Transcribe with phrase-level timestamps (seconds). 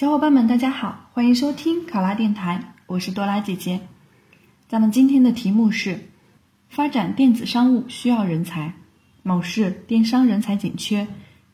[0.00, 3.82] 小伙伴们，大家好，欢迎收听考拉电台，我是多拉姐姐。
[4.66, 6.08] 咱们今天的题目是：
[6.70, 8.72] 发展电子商务需要人才，
[9.22, 11.06] 某市电商人才紧缺，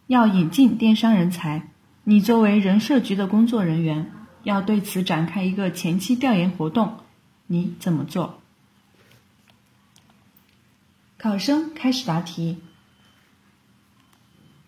[0.06, 1.70] 要引进电商人才。
[2.04, 4.12] 你作为人社局的工作人员，
[4.44, 6.98] 要对此展开一个前期调研活动，
[7.48, 8.40] 你怎么做？
[11.18, 12.58] 考生开始答题。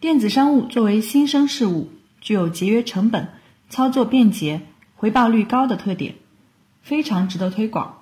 [0.00, 3.28] 电子商务作为新生事物，具有节约成本、
[3.68, 4.62] 操作便捷、
[4.96, 6.14] 回报率高的特点，
[6.82, 7.98] 非常值得推广。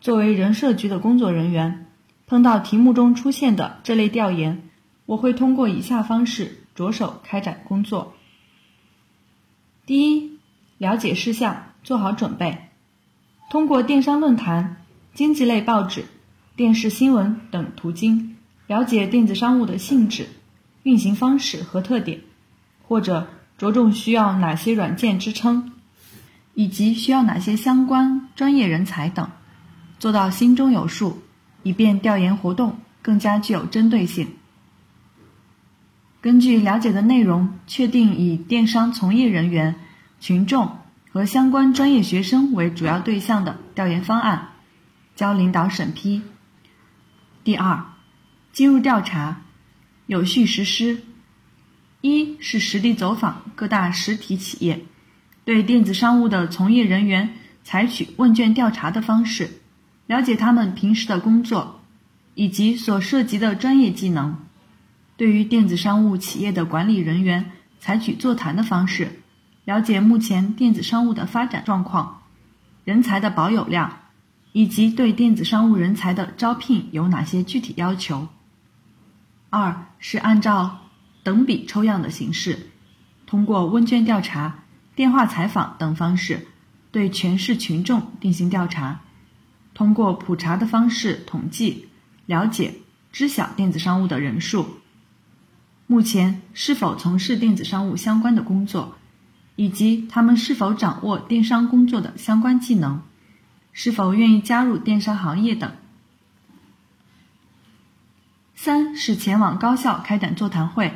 [0.00, 1.86] 作为人社局的工作人员，
[2.26, 4.68] 碰到题目中出现的这类调研，
[5.06, 8.14] 我会通过以下方式着手开展工作：
[9.86, 10.38] 第一，
[10.78, 12.68] 了解事项，做好准备，
[13.50, 14.84] 通过电商论坛、
[15.14, 16.04] 经济类报纸、
[16.56, 18.36] 电视新闻等途径，
[18.66, 20.28] 了解电子商务的性质。
[20.82, 22.20] 运行方式和特点，
[22.86, 23.26] 或者
[23.58, 25.72] 着重需要哪些软件支撑，
[26.54, 29.30] 以及需要哪些相关专业人才等，
[29.98, 31.22] 做到心中有数，
[31.62, 34.28] 以便调研活动更加具有针对性。
[36.20, 39.76] 根据了解的内容，确定以电商从业人员、
[40.20, 40.78] 群众
[41.12, 44.48] 和相关专业学生为主要对象的调研方案，
[45.14, 46.22] 交领导审批。
[47.44, 47.84] 第二，
[48.52, 49.42] 进入调查。
[50.06, 51.02] 有序实施：
[52.06, 54.84] 一是实地走访各大实体企业，
[55.44, 59.50] 对电子商务的从业人员采取问卷调查的方式，
[60.06, 61.80] 了解他们平时的工作
[62.34, 64.34] 以及所涉及的专业技能；
[65.16, 67.50] 对于电子商务企业的管理人员，
[67.80, 69.20] 采取座谈的方式，
[69.64, 72.22] 了解目前电子商务的发展状况、
[72.84, 73.98] 人才的保有量，
[74.52, 78.28] 以及对电子商务人才的招聘有哪些具体要求。
[79.50, 80.85] 二是按照
[81.26, 82.70] 等比抽样的形式，
[83.26, 84.62] 通过问卷调查、
[84.94, 86.46] 电话采访等方式，
[86.92, 89.00] 对全市群众进行调查，
[89.74, 91.88] 通过普查的方式统计
[92.26, 92.76] 了解
[93.10, 94.76] 知晓电子商务的人数，
[95.88, 98.96] 目前是否从事电子商务相关的工作，
[99.56, 103.02] 以及他们是否掌握电商工作的相关技能，
[103.72, 105.72] 是否愿意加入电商行业等。
[108.54, 110.92] 三是前往高校开展座谈会，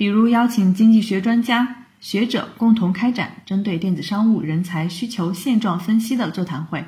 [0.00, 6.86] 比如邀请经济学专家、学者共同开展针对电子商务人才需求现状分析的座谈会，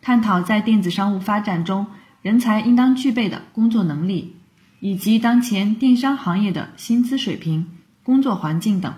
[0.00, 1.86] 探讨在电子商务发展中
[2.22, 4.36] 人才应当具备的工作能力，
[4.80, 8.94] 以及当前电商行业的薪资水平、工作环境等。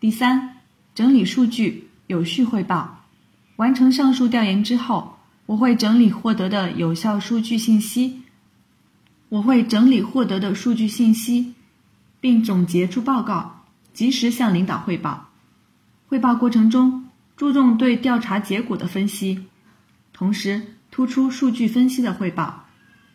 [0.00, 0.56] 第三，
[0.94, 3.04] 整理数据，有序汇报。
[3.56, 8.22] 完成上述调研之后，我会整理获得的有效数据信息。
[9.36, 11.52] 我会整理获得的数据信息，
[12.20, 15.28] 并总结出报告，及时向领导汇报。
[16.06, 19.44] 汇报过程中，注重对调查结果的分析，
[20.14, 22.64] 同时突出数据分析的汇报。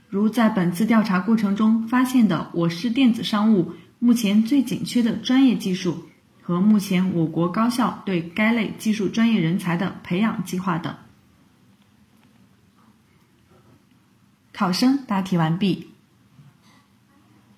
[0.10, 6.06] 如在本次调查过程中发现的我市电子商务目前最紧缺的专业技术
[6.44, 10.94] 和目前我国高校对该类技术专业人才的培养计划等。
[14.54, 15.91] 考生答题完毕。